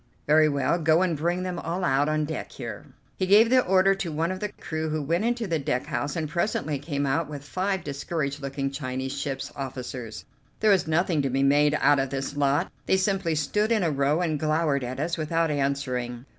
"Very 0.25 0.49
well, 0.49 0.79
go 0.79 1.03
and 1.03 1.15
bring 1.15 1.43
them 1.43 1.59
all 1.59 1.83
out 1.83 2.09
on 2.09 2.25
deck 2.25 2.53
here." 2.53 2.87
He 3.17 3.27
gave 3.27 3.51
the 3.51 3.61
order 3.63 3.93
to 3.93 4.11
one 4.11 4.31
of 4.31 4.39
the 4.39 4.49
crew, 4.51 4.89
who 4.89 4.99
went 4.99 5.25
into 5.25 5.45
the 5.45 5.59
deck 5.59 5.85
house 5.85 6.15
and 6.15 6.27
presently 6.27 6.79
came 6.79 7.05
out 7.05 7.29
with 7.29 7.43
five 7.43 7.83
discouraged 7.83 8.41
looking 8.41 8.71
Chinese 8.71 9.15
ship's 9.15 9.51
officers. 9.55 10.25
There 10.59 10.71
was 10.71 10.87
nothing 10.87 11.21
to 11.21 11.29
be 11.29 11.43
made 11.43 11.77
out 11.79 11.99
of 11.99 12.09
this 12.09 12.35
lot; 12.35 12.71
they 12.87 12.97
simply 12.97 13.35
stood 13.35 13.71
in 13.71 13.83
a 13.83 13.91
row 13.91 14.21
and 14.21 14.39
glowered 14.39 14.83
at 14.83 14.99
us 14.99 15.19
without 15.19 15.51
answering. 15.51 16.25